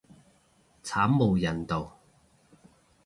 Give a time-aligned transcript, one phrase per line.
[0.83, 1.99] 慘無人道